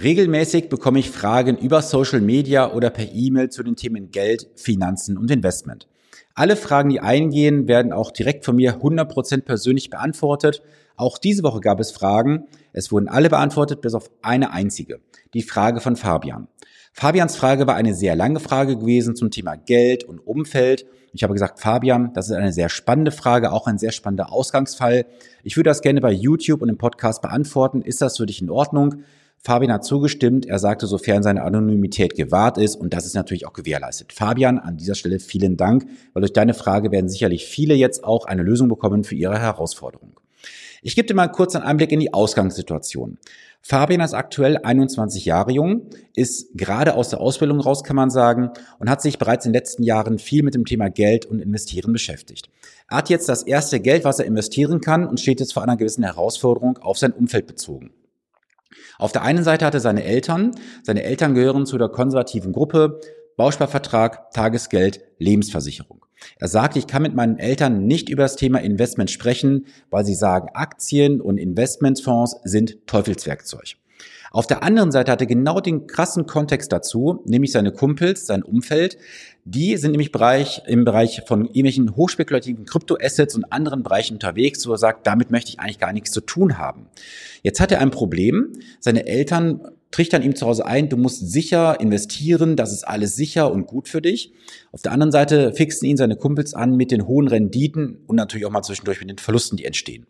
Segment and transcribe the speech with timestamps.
[0.00, 5.18] Regelmäßig bekomme ich Fragen über Social Media oder per E-Mail zu den Themen Geld, Finanzen
[5.18, 5.88] und Investment.
[6.34, 10.62] Alle Fragen, die eingehen, werden auch direkt von mir 100% persönlich beantwortet.
[10.94, 12.44] Auch diese Woche gab es Fragen.
[12.72, 15.00] Es wurden alle beantwortet, bis auf eine einzige.
[15.34, 16.46] Die Frage von Fabian.
[16.92, 20.86] Fabians Frage war eine sehr lange Frage gewesen zum Thema Geld und Umfeld.
[21.12, 25.06] Ich habe gesagt, Fabian, das ist eine sehr spannende Frage, auch ein sehr spannender Ausgangsfall.
[25.42, 27.82] Ich würde das gerne bei YouTube und im Podcast beantworten.
[27.82, 29.02] Ist das für dich in Ordnung?
[29.44, 30.46] Fabian hat zugestimmt.
[30.46, 34.12] Er sagte, sofern seine Anonymität gewahrt ist und das ist natürlich auch gewährleistet.
[34.12, 38.26] Fabian, an dieser Stelle vielen Dank, weil durch deine Frage werden sicherlich viele jetzt auch
[38.26, 40.18] eine Lösung bekommen für ihre Herausforderung.
[40.82, 43.18] Ich gebe dir mal kurz einen Einblick in die Ausgangssituation.
[43.60, 48.50] Fabian ist aktuell 21 Jahre jung, ist gerade aus der Ausbildung raus, kann man sagen,
[48.78, 51.92] und hat sich bereits in den letzten Jahren viel mit dem Thema Geld und Investieren
[51.92, 52.48] beschäftigt.
[52.88, 55.76] Er hat jetzt das erste Geld, was er investieren kann und steht jetzt vor einer
[55.76, 57.90] gewissen Herausforderung auf sein Umfeld bezogen.
[58.98, 63.00] Auf der einen Seite hatte seine Eltern, seine Eltern gehören zu der konservativen Gruppe,
[63.36, 66.04] Bausparvertrag, Tagesgeld, Lebensversicherung.
[66.38, 70.14] Er sagt, ich kann mit meinen Eltern nicht über das Thema Investment sprechen, weil sie
[70.14, 73.76] sagen, Aktien und Investmentfonds sind Teufelswerkzeug.
[74.30, 78.98] Auf der anderen Seite hatte genau den krassen Kontext dazu, nämlich seine Kumpels, sein Umfeld.
[79.44, 84.72] Die sind nämlich Bereich, im Bereich von irgendwelchen hochspekulativen Kryptoassets und anderen Bereichen unterwegs, wo
[84.72, 86.86] er sagt, damit möchte ich eigentlich gar nichts zu tun haben.
[87.42, 88.52] Jetzt hat er ein Problem.
[88.80, 93.50] Seine Eltern trichtern ihm zu Hause ein, du musst sicher investieren, das ist alles sicher
[93.50, 94.32] und gut für dich.
[94.70, 98.46] Auf der anderen Seite fixen ihn seine Kumpels an mit den hohen Renditen und natürlich
[98.46, 100.06] auch mal zwischendurch mit den Verlusten, die entstehen.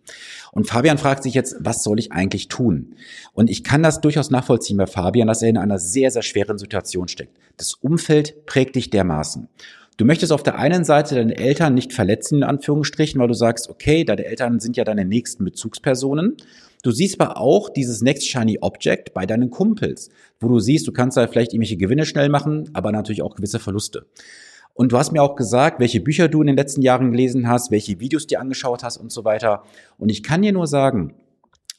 [0.53, 2.97] Und Fabian fragt sich jetzt, was soll ich eigentlich tun?
[3.33, 6.59] Und ich kann das durchaus nachvollziehen bei Fabian, dass er in einer sehr, sehr schweren
[6.59, 7.37] Situation steckt.
[7.57, 9.49] Das Umfeld prägt dich dermaßen.
[9.99, 13.69] Du möchtest auf der einen Seite deine Eltern nicht verletzen, in Anführungsstrichen, weil du sagst,
[13.69, 16.37] okay, deine Eltern sind ja deine nächsten Bezugspersonen.
[16.85, 20.93] Du siehst aber auch dieses Next Shiny Object bei deinen Kumpels, wo du siehst, du
[20.93, 24.07] kannst da vielleicht irgendwelche Gewinne schnell machen, aber natürlich auch gewisse Verluste.
[24.73, 27.73] Und du hast mir auch gesagt, welche Bücher du in den letzten Jahren gelesen hast,
[27.73, 29.65] welche Videos dir angeschaut hast und so weiter.
[29.99, 31.15] Und ich kann dir nur sagen,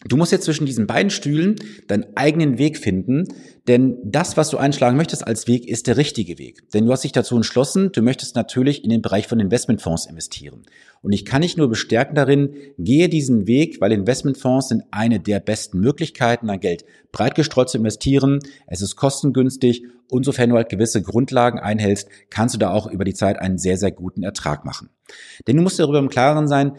[0.06, 1.58] Du musst jetzt zwischen diesen beiden Stühlen
[1.88, 3.26] deinen eigenen Weg finden,
[3.70, 6.70] denn das, was du einschlagen möchtest als Weg, ist der richtige Weg.
[6.72, 10.64] Denn du hast dich dazu entschlossen, du möchtest natürlich in den Bereich von Investmentfonds investieren.
[11.04, 15.40] Und ich kann dich nur bestärken darin, gehe diesen Weg, weil Investmentfonds sind eine der
[15.40, 18.40] besten Möglichkeiten, dein Geld breit gestreut zu investieren.
[18.66, 23.04] Es ist kostengünstig und sofern du halt gewisse Grundlagen einhältst, kannst du da auch über
[23.04, 24.90] die Zeit einen sehr, sehr guten Ertrag machen.
[25.48, 26.74] Denn du musst darüber im Klaren sein,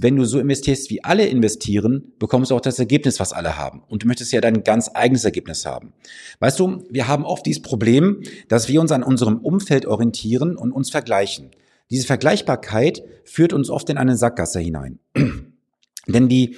[0.00, 3.82] wenn du so investierst, wie alle investieren, bekommst du auch das Ergebnis, was alle haben.
[3.88, 5.92] Und du möchtest ja dein ganz eigenes Ergebnis haben.
[6.38, 10.72] Weißt du, wir haben oft dieses Problem, dass wir uns an unserem Umfeld orientieren und
[10.72, 11.50] uns vergleichen.
[11.90, 14.98] Diese Vergleichbarkeit führt uns oft in eine Sackgasse hinein.
[16.06, 16.56] Denn die,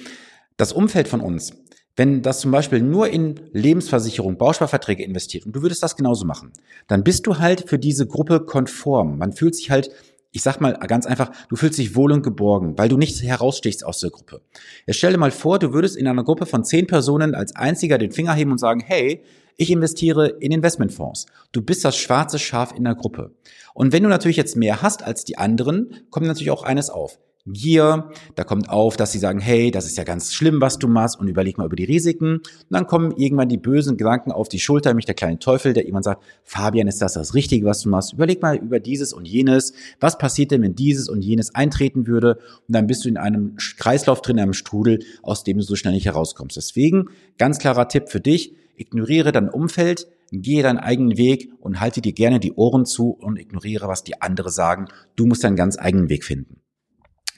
[0.57, 1.53] das Umfeld von uns,
[1.95, 6.53] wenn das zum Beispiel nur in Lebensversicherung, Bausparverträge investiert und du würdest das genauso machen,
[6.87, 9.17] dann bist du halt für diese Gruppe konform.
[9.17, 9.91] Man fühlt sich halt
[10.31, 13.83] ich sag mal ganz einfach, du fühlst dich wohl und geborgen, weil du nicht herausstichst
[13.83, 14.41] aus der Gruppe.
[14.85, 17.97] Jetzt stell dir mal vor, du würdest in einer Gruppe von zehn Personen als einziger
[17.97, 19.23] den Finger heben und sagen, hey,
[19.59, 21.25] ich investiere in Investmentfonds.
[21.51, 23.35] Du bist das schwarze Schaf in der Gruppe.
[23.73, 27.19] Und wenn du natürlich jetzt mehr hast als die anderen, kommt natürlich auch eines auf.
[27.45, 30.87] Gier, da kommt auf, dass sie sagen, hey, das ist ja ganz schlimm, was du
[30.87, 32.35] machst und überleg mal über die Risiken.
[32.35, 35.83] Und dann kommen irgendwann die bösen Gedanken auf die Schulter, nämlich der kleine Teufel, der
[35.83, 38.13] irgendwann sagt, Fabian, ist das das Richtige, was du machst?
[38.13, 39.73] Überleg mal über dieses und jenes.
[39.99, 42.35] Was passiert denn, wenn dieses und jenes eintreten würde?
[42.67, 45.75] Und dann bist du in einem Kreislauf drin, in einem Strudel, aus dem du so
[45.75, 46.57] schnell nicht herauskommst.
[46.57, 47.05] Deswegen,
[47.37, 52.13] ganz klarer Tipp für dich, ignoriere dein Umfeld, gehe deinen eigenen Weg und halte dir
[52.13, 54.87] gerne die Ohren zu und ignoriere, was die andere sagen.
[55.15, 56.61] Du musst deinen ganz eigenen Weg finden.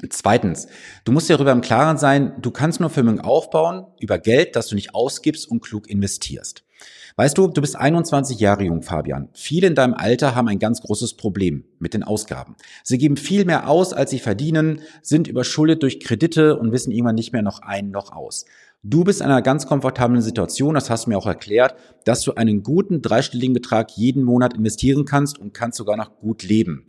[0.10, 0.68] Zweitens,
[1.04, 4.68] du musst dir darüber im Klaren sein, du kannst nur Vermögen aufbauen über Geld, das
[4.68, 6.64] du nicht ausgibst und klug investierst.
[7.18, 9.30] Weißt du, du bist 21 Jahre jung, Fabian.
[9.34, 12.56] Viele in deinem Alter haben ein ganz großes Problem mit den Ausgaben.
[12.84, 17.16] Sie geben viel mehr aus, als sie verdienen, sind überschuldet durch Kredite und wissen irgendwann
[17.16, 18.46] nicht mehr noch ein noch aus.
[18.84, 21.76] Du bist in einer ganz komfortablen Situation, das hast du mir auch erklärt,
[22.06, 26.42] dass du einen guten dreistelligen Betrag jeden Monat investieren kannst und kannst sogar noch gut
[26.42, 26.88] leben.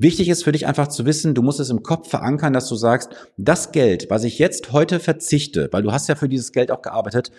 [0.00, 2.74] Wichtig ist für dich einfach zu wissen, du musst es im Kopf verankern, dass du
[2.74, 6.70] sagst, das Geld, was ich jetzt heute verzichte, weil du hast ja für dieses Geld
[6.70, 7.30] auch gearbeitet,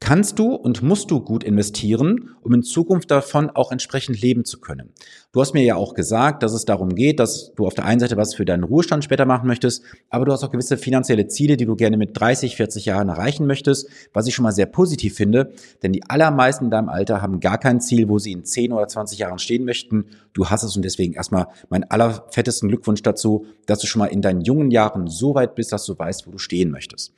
[0.00, 4.58] kannst du und musst du gut investieren, um in Zukunft davon auch entsprechend leben zu
[4.58, 4.92] können.
[5.30, 8.00] Du hast mir ja auch gesagt, dass es darum geht, dass du auf der einen
[8.00, 11.56] Seite was für deinen Ruhestand später machen möchtest, aber du hast auch gewisse finanzielle Ziele,
[11.56, 15.14] die du gerne mit 30, 40 Jahren erreichen möchtest, was ich schon mal sehr positiv
[15.14, 15.52] finde,
[15.82, 18.88] denn die allermeisten in deinem Alter haben gar kein Ziel, wo sie in 10 oder
[18.88, 20.06] 20 Jahren stehen möchten.
[20.32, 24.22] Du hast es und deswegen erstmal meinen allerfettesten Glückwunsch dazu, dass du schon mal in
[24.22, 27.12] deinen jungen Jahren so weit bist, dass du weißt, wo du stehen möchtest.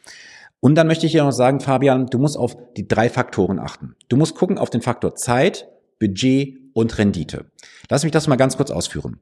[0.64, 3.96] Und dann möchte ich dir noch sagen, Fabian, du musst auf die drei Faktoren achten.
[4.08, 5.66] Du musst gucken auf den Faktor Zeit,
[5.98, 7.46] Budget und Rendite.
[7.90, 9.18] Lass mich das mal ganz kurz ausführen.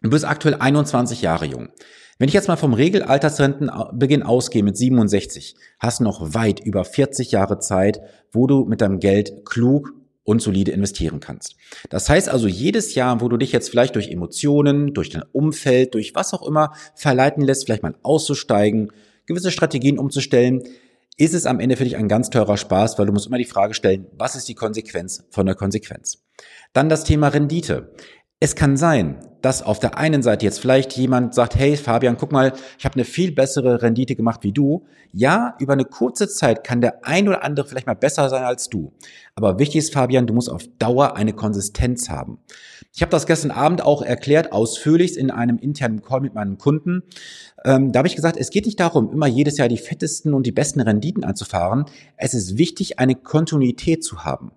[0.00, 1.70] Du bist aktuell 21 Jahre jung.
[2.20, 7.32] Wenn ich jetzt mal vom Regelaltersrentenbeginn ausgehe mit 67, hast du noch weit über 40
[7.32, 8.00] Jahre Zeit,
[8.30, 11.56] wo du mit deinem Geld klug und solide investieren kannst.
[11.88, 15.94] Das heißt also, jedes Jahr, wo du dich jetzt vielleicht durch Emotionen, durch dein Umfeld,
[15.94, 18.92] durch was auch immer verleiten lässt, vielleicht mal auszusteigen,
[19.30, 20.62] gewisse Strategien umzustellen,
[21.16, 23.44] ist es am Ende für dich ein ganz teurer Spaß, weil du musst immer die
[23.44, 26.24] Frage stellen, was ist die Konsequenz von der Konsequenz?
[26.72, 27.92] Dann das Thema Rendite.
[28.42, 32.32] Es kann sein, dass auf der einen Seite jetzt vielleicht jemand sagt, hey Fabian, guck
[32.32, 34.86] mal, ich habe eine viel bessere Rendite gemacht wie du.
[35.12, 38.70] Ja, über eine kurze Zeit kann der ein oder andere vielleicht mal besser sein als
[38.70, 38.94] du.
[39.34, 42.38] Aber wichtig ist, Fabian, du musst auf Dauer eine Konsistenz haben.
[42.94, 47.02] Ich habe das gestern Abend auch erklärt, ausführlich in einem internen Call mit meinen Kunden.
[47.66, 50.46] Ähm, da habe ich gesagt, es geht nicht darum, immer jedes Jahr die fettesten und
[50.46, 51.84] die besten Renditen anzufahren.
[52.16, 54.52] Es ist wichtig, eine Kontinuität zu haben.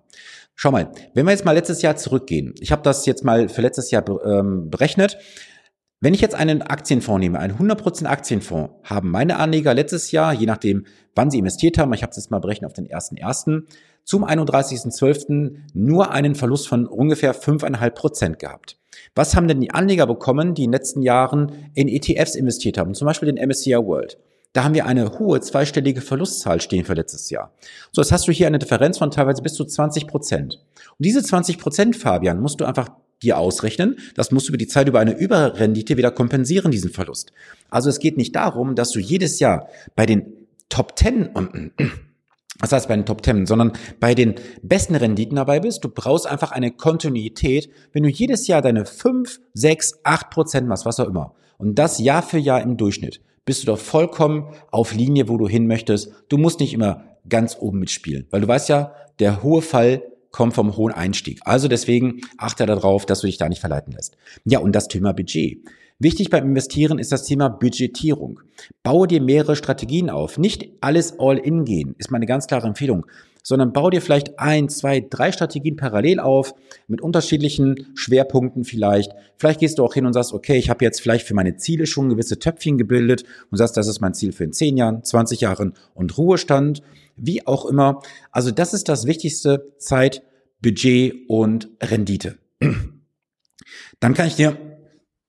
[0.54, 3.60] Schau mal, wenn wir jetzt mal letztes Jahr zurückgehen, ich habe das jetzt mal für
[3.60, 5.18] letztes Jahr ähm, berechnet.
[6.00, 10.46] Wenn ich jetzt einen Aktienfonds nehme, einen 100% Aktienfonds, haben meine Anleger letztes Jahr, je
[10.46, 10.84] nachdem,
[11.14, 13.62] wann sie investiert haben, ich habe es jetzt mal berechnet auf den 1.1.,
[14.04, 15.56] zum 31.12.
[15.72, 18.78] nur einen Verlust von ungefähr 5,5% gehabt.
[19.14, 22.94] Was haben denn die Anleger bekommen, die in den letzten Jahren in ETFs investiert haben,
[22.94, 24.18] zum Beispiel den MSCI World?
[24.54, 27.52] Da haben wir eine hohe zweistellige Verlustzahl stehen für letztes Jahr.
[27.90, 30.60] So, jetzt hast du hier eine Differenz von teilweise bis zu 20 Prozent.
[30.90, 32.88] Und diese 20 Prozent, Fabian, musst du einfach
[33.20, 33.96] dir ausrechnen.
[34.14, 37.32] Das musst du über die Zeit über eine Überrendite wieder kompensieren, diesen Verlust.
[37.68, 40.32] Also es geht nicht darum, dass du jedes Jahr bei den
[40.68, 41.72] Top 10 und
[42.60, 45.82] was heißt bei den Top 10, sondern bei den besten Renditen dabei bist.
[45.82, 47.70] Du brauchst einfach eine Kontinuität.
[47.92, 51.98] Wenn du jedes Jahr deine 5, 6, 8 Prozent machst, was auch immer, und das
[51.98, 56.12] Jahr für Jahr im Durchschnitt, bist du doch vollkommen auf Linie, wo du hin möchtest.
[56.28, 60.54] Du musst nicht immer ganz oben mitspielen, weil du weißt ja, der hohe Fall kommt
[60.54, 61.40] vom hohen Einstieg.
[61.44, 64.16] Also deswegen achte darauf, dass du dich da nicht verleiten lässt.
[64.44, 65.58] Ja, und das Thema Budget.
[66.00, 68.40] Wichtig beim Investieren ist das Thema Budgetierung.
[68.82, 70.38] Baue dir mehrere Strategien auf.
[70.38, 73.06] Nicht alles all in gehen, ist meine ganz klare Empfehlung
[73.44, 76.54] sondern bau dir vielleicht ein, zwei, drei Strategien parallel auf,
[76.88, 79.12] mit unterschiedlichen Schwerpunkten vielleicht.
[79.36, 81.86] Vielleicht gehst du auch hin und sagst, okay, ich habe jetzt vielleicht für meine Ziele
[81.86, 85.42] schon gewisse Töpfchen gebildet und sagst, das ist mein Ziel für in 10 Jahren, 20
[85.42, 86.82] Jahren und Ruhestand,
[87.16, 88.00] wie auch immer.
[88.32, 90.22] Also das ist das Wichtigste, Zeit,
[90.62, 92.38] Budget und Rendite.
[94.00, 94.56] Dann kann ich dir,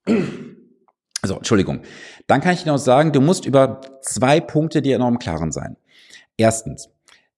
[1.21, 1.81] also Entschuldigung,
[2.27, 5.77] dann kann ich dir noch sagen, du musst über zwei Punkte dir enorm Klaren sein.
[6.37, 6.89] Erstens,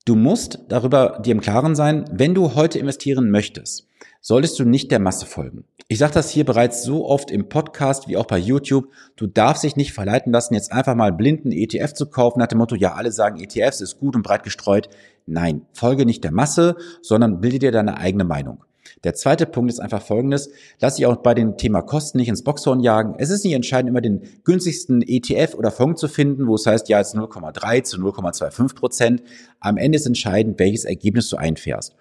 [0.07, 3.89] Du musst darüber dir im Klaren sein, wenn du heute investieren möchtest,
[4.21, 5.65] solltest du nicht der Masse folgen.
[5.89, 8.88] Ich sage das hier bereits so oft im Podcast wie auch bei YouTube.
[9.18, 12.59] Du darfst dich nicht verleiten lassen, jetzt einfach mal blinden ETF zu kaufen nach dem
[12.59, 14.88] Motto, ja, alle sagen ETFs ist gut und breit gestreut.
[15.25, 18.63] Nein, folge nicht der Masse, sondern bilde dir deine eigene Meinung.
[19.03, 20.49] Der zweite Punkt ist einfach folgendes.
[20.79, 23.15] Lass dich auch bei dem Thema Kosten nicht ins Boxhorn jagen.
[23.17, 26.89] Es ist nicht entscheidend, immer den günstigsten ETF oder Fonds zu finden, wo es heißt,
[26.89, 29.23] ja, jetzt 0,3 zu 0,25 Prozent.
[29.59, 31.95] Am Ende ist entscheidend, welches Ergebnis du einfährst.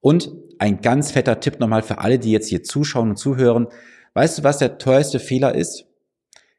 [0.00, 3.66] Und ein ganz fetter Tipp nochmal für alle, die jetzt hier zuschauen und zuhören.
[4.14, 5.84] Weißt du, was der teuerste Fehler ist?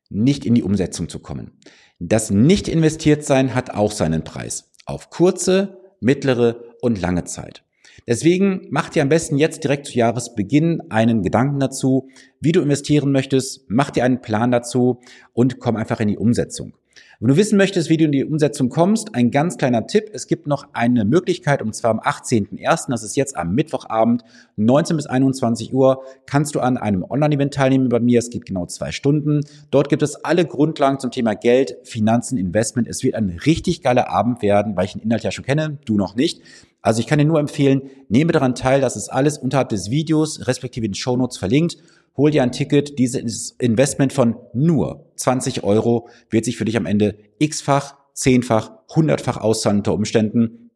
[0.09, 1.51] Nicht in die Umsetzung zu kommen.
[1.99, 4.71] Das nicht investiert sein hat auch seinen Preis.
[4.85, 7.63] Auf kurze, mittlere und lange Zeit.
[8.05, 13.11] Deswegen mach dir am besten jetzt direkt zu Jahresbeginn einen Gedanken dazu, wie du investieren
[13.11, 14.99] möchtest, mach dir einen Plan dazu
[15.33, 16.73] und komm einfach in die Umsetzung.
[17.19, 20.11] Wenn du wissen möchtest, wie du in die Umsetzung kommst, ein ganz kleiner Tipp.
[20.13, 24.23] Es gibt noch eine Möglichkeit, und zwar am 18.01., das ist jetzt am Mittwochabend,
[24.55, 28.19] 19 bis 21 Uhr, kannst du an einem Online-Event teilnehmen bei mir.
[28.19, 29.41] Es geht genau zwei Stunden.
[29.71, 32.87] Dort gibt es alle Grundlagen zum Thema Geld, Finanzen, Investment.
[32.87, 35.97] Es wird ein richtig geiler Abend werden, weil ich den Inhalt ja schon kenne, du
[35.97, 36.43] noch nicht.
[36.87, 40.47] Also ich kann dir nur empfehlen, nehme daran teil, das ist alles unterhalb des Videos,
[40.47, 41.75] respektive in den Shownotes verlinkt.
[42.15, 46.85] Hol dir ein Ticket, dieses Investment von nur 20 Euro wird sich für dich am
[46.85, 50.66] Ende x-fach, zehnfach, hundertfach auszahlen unter Umständen.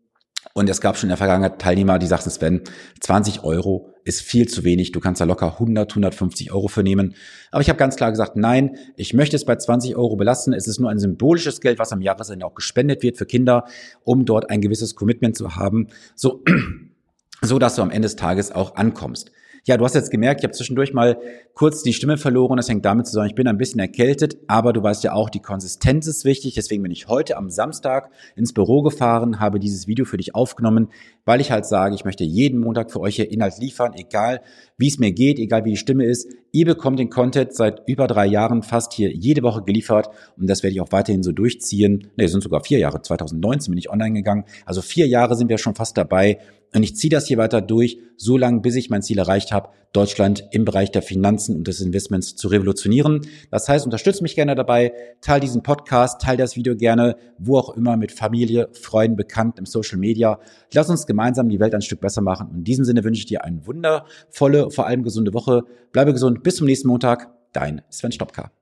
[0.54, 2.62] Und es gab schon in der Vergangenheit Teilnehmer, die sagten, Sven,
[3.00, 4.92] 20 Euro ist viel zu wenig.
[4.92, 7.16] Du kannst da locker 100, 150 Euro für nehmen.
[7.52, 10.54] Aber ich habe ganz klar gesagt, nein, ich möchte es bei 20 Euro belassen.
[10.54, 13.66] Es ist nur ein symbolisches Geld, was am Jahresende auch gespendet wird für Kinder,
[14.04, 16.44] um dort ein gewisses Commitment zu haben, so,
[17.42, 19.32] so dass du am Ende des Tages auch ankommst.
[19.68, 21.20] Ja, du hast jetzt gemerkt, ich habe zwischendurch mal
[21.54, 22.58] kurz die Stimme verloren.
[22.58, 25.40] Das hängt damit zusammen, ich bin ein bisschen erkältet, aber du weißt ja auch, die
[25.40, 26.56] Konsistenz ist wichtig.
[26.56, 30.90] Deswegen bin ich heute am Samstag ins Büro gefahren, habe dieses Video für dich aufgenommen,
[31.26, 34.42] weil ich halt sage, ich möchte jeden Montag für euch hier Inhalt liefern, egal
[34.78, 36.28] wie es mir geht, egal wie die Stimme ist.
[36.52, 40.64] Ihr bekommt den Content seit über drei Jahren fast hier jede Woche geliefert und das
[40.64, 42.10] werde ich auch weiterhin so durchziehen.
[42.18, 43.04] Ne, sind sogar vier Jahre.
[43.04, 44.46] 2019 bin ich online gegangen.
[44.66, 46.40] Also vier Jahre sind wir schon fast dabei.
[46.74, 49.70] Und ich ziehe das hier weiter durch, so lange, bis ich mein Ziel erreicht habe,
[49.94, 53.28] Deutschland im Bereich der Finanzen und des Investments zu revolutionieren.
[53.50, 57.76] Das heißt, unterstütze mich gerne dabei, teile diesen Podcast, teile das Video gerne, wo auch
[57.76, 60.40] immer, mit Familie, Freunden, Bekannten im Social Media.
[60.74, 62.48] Lass uns gemeinsam die Welt ein Stück besser machen.
[62.50, 65.64] Und in diesem Sinne wünsche ich dir eine wundervolle, vor allem gesunde Woche.
[65.92, 66.44] Bleibe gesund.
[66.44, 67.30] Bis zum nächsten Montag.
[67.52, 68.61] Dein Sven Stopka.